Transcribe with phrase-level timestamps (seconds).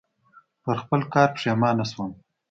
[0.63, 2.11] پر خپل کار پښېمانه شوم.